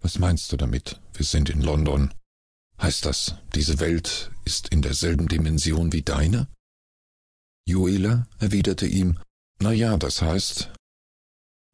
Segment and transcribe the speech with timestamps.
[0.00, 1.00] Was meinst du damit?
[1.14, 2.12] Wir sind in London.
[2.80, 6.48] Heißt das, diese Welt ist in derselben Dimension wie deine?
[7.66, 9.18] Joela erwiderte ihm,
[9.58, 10.72] Na ja, das heißt,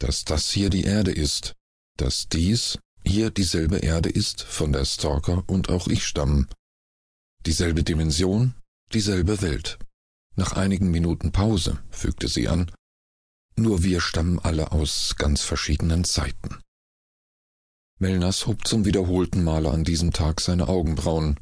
[0.00, 1.54] dass das hier die Erde ist,
[1.96, 6.48] dass dies hier dieselbe Erde ist, von der Stalker und auch ich stammen.
[7.46, 8.54] Dieselbe Dimension,
[8.92, 9.78] dieselbe Welt.
[10.34, 12.70] Nach einigen Minuten Pause fügte sie an,
[13.56, 16.58] nur wir stammen alle aus ganz verschiedenen Zeiten.
[17.98, 21.40] Melners hob zum wiederholten Male an diesem Tag seine Augenbrauen.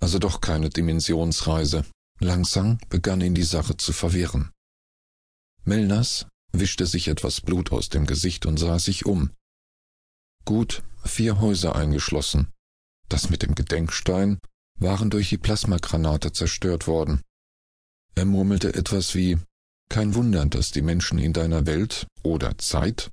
[0.00, 1.84] Also doch keine Dimensionsreise.
[2.18, 4.50] Langsam begann ihn die Sache zu verwirren.
[5.64, 9.30] Melners wischte sich etwas Blut aus dem Gesicht und sah sich um.
[10.44, 12.48] Gut vier Häuser eingeschlossen.
[13.08, 14.38] Das mit dem Gedenkstein
[14.80, 17.22] waren durch die Plasmagranate zerstört worden.
[18.16, 19.38] Er murmelte etwas wie
[19.88, 23.12] Kein Wunder, dass die Menschen in deiner Welt oder Zeit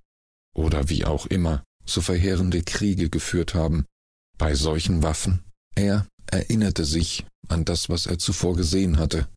[0.56, 3.86] oder wie auch immer so verheerende Kriege geführt haben.
[4.38, 5.44] Bei solchen Waffen.
[5.76, 9.28] Er erinnerte sich an das, was er zuvor gesehen hatte.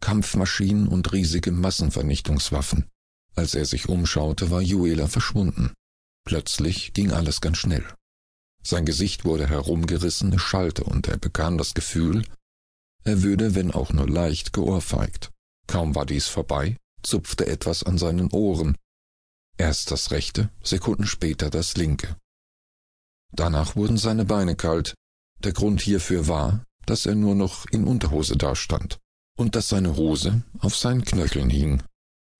[0.00, 2.86] Kampfmaschinen und riesige Massenvernichtungswaffen.
[3.34, 5.72] Als er sich umschaute, war Juela verschwunden.
[6.24, 7.84] Plötzlich ging alles ganz schnell.
[8.62, 12.24] Sein Gesicht wurde herumgerissen, es schallte, und er bekam das Gefühl,
[13.04, 15.30] er würde, wenn auch nur leicht, geohrfeigt.
[15.66, 18.76] Kaum war dies vorbei, zupfte etwas an seinen Ohren,
[19.58, 22.16] Erst das rechte, Sekunden später das linke.
[23.32, 24.94] Danach wurden seine Beine kalt.
[25.40, 28.98] Der Grund hierfür war, dass er nur noch in Unterhose dastand
[29.36, 31.82] und dass seine Hose auf seinen Knöcheln hing.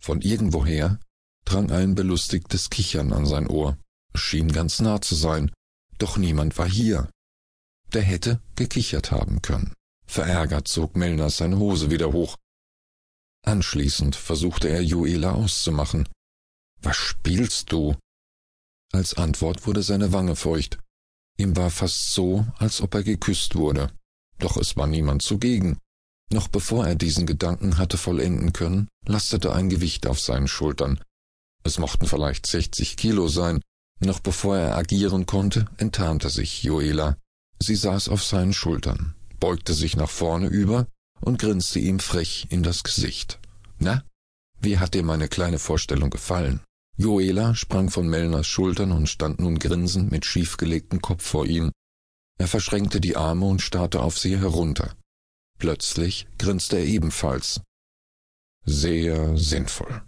[0.01, 0.99] Von irgendwoher
[1.45, 3.77] drang ein belustigtes Kichern an sein Ohr.
[4.15, 5.51] Es schien ganz nah zu sein,
[5.99, 7.11] doch niemand war hier.
[7.93, 9.75] Der hätte gekichert haben können.
[10.07, 12.37] Verärgert zog Melner seine Hose wieder hoch.
[13.45, 16.09] Anschließend versuchte er Joela auszumachen,
[16.83, 17.97] was spielst du?
[18.93, 20.79] Als Antwort wurde seine Wange feucht.
[21.37, 23.93] Ihm war fast so, als ob er geküsst wurde.
[24.39, 25.79] Doch es war niemand zugegen.
[26.33, 31.01] Noch bevor er diesen Gedanken hatte vollenden können, lastete ein Gewicht auf seinen Schultern.
[31.65, 33.61] Es mochten vielleicht sechzig Kilo sein.
[34.01, 37.17] Noch bevor er agieren konnte, enttarnte sich Joela.
[37.61, 40.87] Sie saß auf seinen Schultern, beugte sich nach vorne über
[41.21, 43.41] und grinste ihm frech in das Gesicht.
[43.79, 44.05] Na,
[44.61, 46.61] wie hat dir meine kleine Vorstellung gefallen?
[47.01, 51.71] Joela sprang von Mellners Schultern und stand nun grinsend mit schiefgelegtem Kopf vor ihm.
[52.41, 54.97] Er verschränkte die Arme und starrte auf sie herunter.
[55.61, 57.61] Plötzlich grinste er ebenfalls.
[58.65, 60.03] Sehr sinnvoll.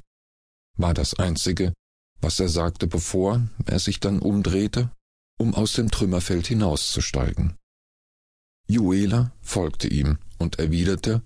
[0.79, 1.73] War das Einzige,
[2.21, 4.91] was er sagte, bevor er sich dann umdrehte,
[5.39, 7.57] um aus dem Trümmerfeld hinauszusteigen.
[8.67, 11.23] Juela folgte ihm und erwiderte,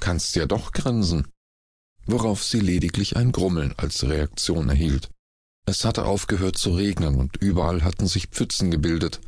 [0.00, 1.26] Kannst ja doch grinsen
[2.08, 5.10] worauf sie lediglich ein Grummeln als Reaktion erhielt.
[5.66, 9.20] Es hatte aufgehört zu regnen und überall hatten sich Pfützen gebildet.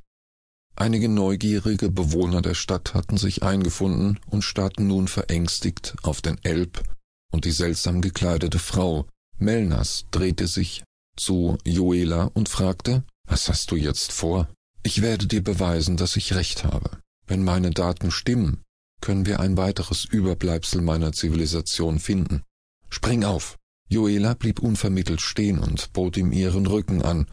[0.74, 6.82] Einige neugierige Bewohner der Stadt hatten sich eingefunden und starrten nun verängstigt auf den Elb
[7.30, 9.06] und die seltsam gekleidete Frau.
[9.38, 10.82] Melnas drehte sich
[11.16, 14.48] zu Joela und fragte, was hast du jetzt vor?
[14.82, 16.98] Ich werde dir beweisen, dass ich recht habe.
[17.26, 18.62] Wenn meine Daten stimmen,
[19.02, 22.42] können wir ein weiteres Überbleibsel meiner Zivilisation finden.
[22.90, 23.56] Spring auf!
[23.88, 27.26] Joela blieb unvermittelt stehen und bot ihm ihren Rücken an.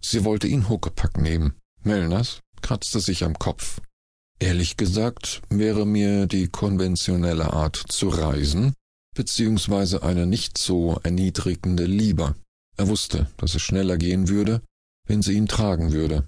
[0.00, 1.54] Sie wollte ihn Huckepack nehmen.
[1.82, 3.80] Melners kratzte sich am Kopf.
[4.38, 8.74] Ehrlich gesagt wäre mir die konventionelle Art zu reisen,
[9.14, 12.34] beziehungsweise eine nicht so erniedrigende lieber.
[12.76, 14.62] Er wusste, dass es schneller gehen würde,
[15.06, 16.26] wenn sie ihn tragen würde.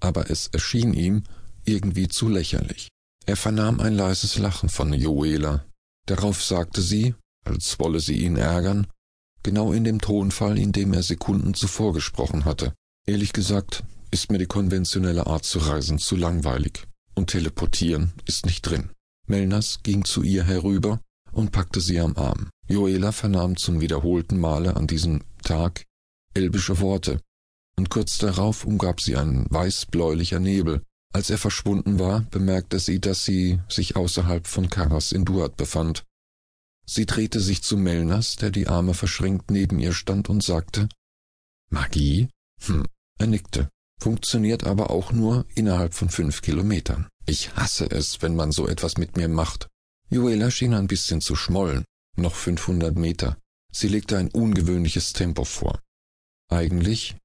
[0.00, 1.24] Aber es erschien ihm
[1.64, 2.88] irgendwie zu lächerlich.
[3.26, 5.64] Er vernahm ein leises Lachen von Joela.
[6.06, 7.14] Darauf sagte sie,
[7.44, 8.86] als wolle sie ihn ärgern,
[9.42, 12.74] genau in dem Tonfall, in dem er Sekunden zuvor gesprochen hatte.
[13.06, 18.62] Ehrlich gesagt ist mir die konventionelle Art zu reisen zu langweilig, und teleportieren ist nicht
[18.62, 18.90] drin.
[19.26, 21.00] Melners ging zu ihr herüber
[21.32, 22.48] und packte sie am Arm.
[22.68, 25.84] Joela vernahm zum wiederholten Male an diesem Tag
[26.32, 27.20] elbische Worte,
[27.76, 30.82] und kurz darauf umgab sie ein weißbläulicher Nebel.
[31.12, 36.04] Als er verschwunden war, bemerkte sie, dass sie sich außerhalb von Karas in Duat befand
[36.86, 40.88] Sie drehte sich zu Melners, der die Arme verschränkt neben ihr stand, und sagte
[41.70, 42.28] Magie?
[42.62, 42.86] Hm,
[43.18, 43.70] er nickte.
[44.00, 47.08] Funktioniert aber auch nur innerhalb von fünf Kilometern.
[47.26, 49.68] Ich hasse es, wenn man so etwas mit mir macht.
[50.10, 51.84] Joela schien ein bisschen zu schmollen.
[52.16, 53.38] Noch fünfhundert Meter.
[53.72, 55.80] Sie legte ein ungewöhnliches Tempo vor.
[56.48, 57.16] Eigentlich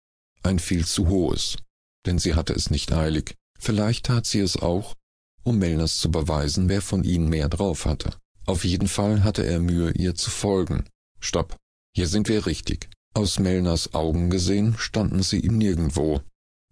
[0.42, 1.58] ein viel zu hohes,
[2.06, 3.36] denn sie hatte es nicht eilig.
[3.60, 4.96] Vielleicht tat sie es auch,
[5.44, 8.18] um Melners zu beweisen, wer von ihnen mehr drauf hatte.
[8.50, 10.86] Auf jeden Fall hatte er Mühe, ihr zu folgen.
[11.20, 11.56] Stopp,
[11.96, 12.90] hier sind wir richtig.
[13.14, 16.22] Aus Melners Augen gesehen standen sie ihm nirgendwo.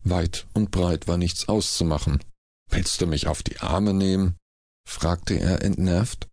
[0.04, 2.24] Weit und breit war nichts auszumachen.
[2.72, 4.38] Willst du mich auf die Arme nehmen?
[4.90, 6.28] fragte er entnervt.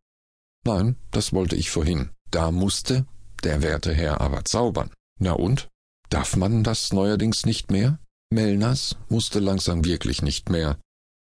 [0.65, 2.09] Nein, das wollte ich vorhin.
[2.31, 3.05] Da musste
[3.43, 4.95] der werte Herr aber zaubern.
[5.21, 5.69] Na und?
[6.09, 7.99] Darf man das neuerdings nicht mehr?
[8.31, 10.79] Melnas wusste langsam wirklich nicht mehr,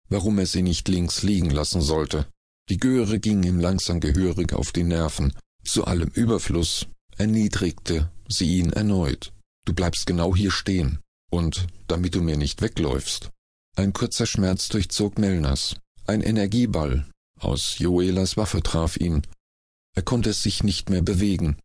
[0.09, 2.29] warum er sie nicht links liegen lassen sollte.
[2.73, 5.35] Die Göre ging ihm langsam gehörig auf die Nerven.
[5.63, 6.87] Zu allem Überfluss
[7.19, 9.35] erniedrigte sie ihn erneut.
[9.67, 10.99] Du bleibst genau hier stehen.
[11.31, 13.29] Und damit du mir nicht wegläufst.
[13.77, 15.77] Ein kurzer Schmerz durchzog Melnas.
[16.07, 17.07] Ein Energieball
[17.39, 19.21] aus Joelas Waffe traf ihn.
[19.95, 21.59] Er konnte es sich nicht mehr bewegen.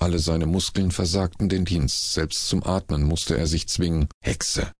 [0.00, 4.08] Alle seine Muskeln versagten den Dienst, selbst zum Atmen musste er sich zwingen.
[4.20, 4.72] Hexe,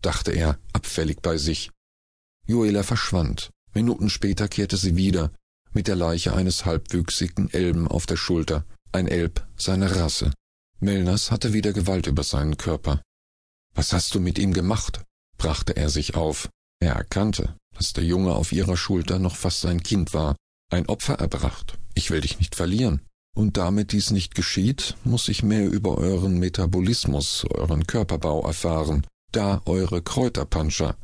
[0.00, 1.70] dachte er, abfällig bei sich.
[2.46, 3.50] Joela verschwand.
[3.74, 5.30] Minuten später kehrte sie wieder,
[5.72, 10.32] mit der Leiche eines halbwüchsigen Elben auf der Schulter, ein Elb seiner Rasse.
[10.80, 13.02] Melners hatte wieder Gewalt über seinen Körper.
[13.74, 15.02] Was hast du mit ihm gemacht?
[15.36, 16.48] brachte er sich auf.
[16.80, 20.36] Er erkannte, dass der Junge auf ihrer Schulter noch fast sein Kind war,
[20.70, 21.78] ein Opfer erbracht.
[21.94, 23.00] Ich will dich nicht verlieren.
[23.36, 29.60] Und damit dies nicht geschieht, muss ich mehr über euren Metabolismus, euren Körperbau erfahren, da
[29.64, 30.96] eure Kräuterpanscher.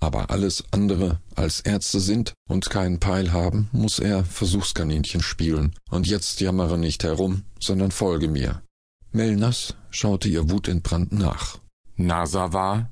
[0.00, 5.74] Aber alles andere als Ärzte sind und keinen Peil haben, muss er Versuchskaninchen spielen.
[5.90, 8.62] Und jetzt jammere nicht herum, sondern folge mir.
[9.10, 11.58] Melnas schaute ihr wutentbrannt nach.
[11.96, 12.90] Nasava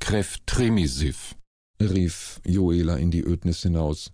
[0.00, 1.34] Kref Tremisiv,
[1.80, 4.12] rief Joela in die Ödnis hinaus.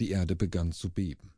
[0.00, 1.32] Die Erde begann zu beben.